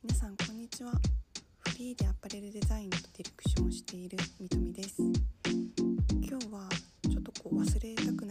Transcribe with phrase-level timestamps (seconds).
[0.00, 0.92] 皆さんこんにちは。
[1.58, 5.02] フリーでアパレルデザインとディレクションをしているみとみです。
[5.02, 6.68] 今日は
[7.10, 8.24] ちょっとこう忘れたく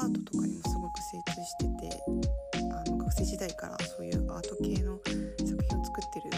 [0.00, 2.02] アートとかにもすごく精通してて
[2.72, 4.98] あの学生時代からそういうアート系の
[5.46, 6.30] 作品を作ってる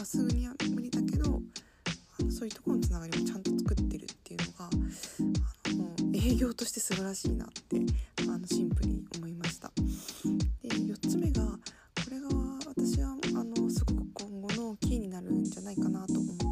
[0.00, 1.42] まあ、今すぐには無理だけど
[2.18, 7.76] あのそういうところのつながりもちゃんと作ってるっていうのがあの営業として素晴らしいなって
[8.22, 9.70] あのシンプルに思いました。
[10.62, 11.58] で4つ目がこ
[12.10, 12.28] れが
[12.66, 16.46] 私はあのすごく今後のキーになるんじゃないかなと思ってい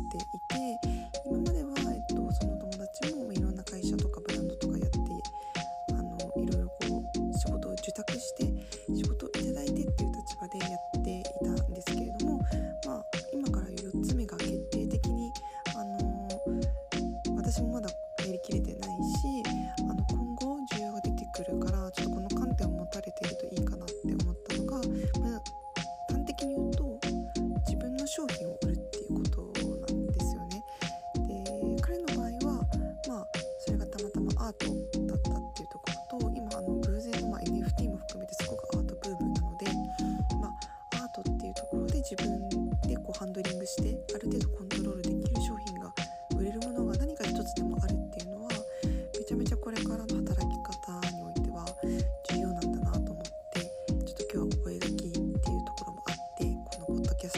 [0.50, 0.78] て
[1.24, 4.98] 今までは、えっと、その友達もいろんな会社とかブランドとかやって
[5.92, 7.02] あのいろいろこ
[7.34, 8.44] う仕事を受託して
[8.94, 10.97] 仕事をいただいてっていう立場でやって
[18.28, 19.42] もまだやりきれてないし
[19.80, 23.94] あの今後需要が出てくるからちょっとこの観点を持たれているといいかなって
[24.24, 27.00] 思ったのが、まあ、端的に言うと
[27.66, 29.42] 自分の商品を売るっていうこと
[29.94, 30.64] なんですよね。
[31.26, 32.66] で彼の場合は、
[33.08, 33.26] まあ、
[33.60, 34.66] それがたまたまアート
[35.06, 39.66] だったっていうところと今あの偶然の、ま、NFT も含めてすごくアートブームなので、
[40.40, 40.48] ま
[41.00, 44.67] あ、アートっていうところで自分でこうハンドリングしてある程度コン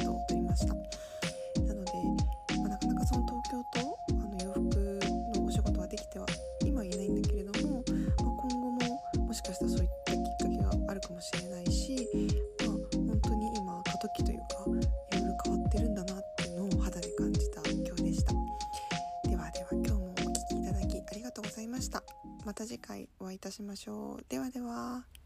[0.01, 0.75] ストをました。
[0.75, 1.93] なので、
[2.59, 5.01] まあ、なかなかその東京とあの洋服
[5.37, 6.27] のお仕事はできては
[6.65, 12.09] 今言えないんだけれども、まあ、今後ももしかしたらそういったきっかけがあるかもしれないし、
[12.67, 12.77] まあ、
[13.07, 18.33] 本当に今過渡期というかいろいろ変わってるんだなっていうのを肌で感じた今日でした。
[19.29, 22.03] ではでは今日もお聴きいただきありがとうございました。
[22.45, 24.25] また次回お会いいたしましょう。
[24.29, 25.20] ではでは。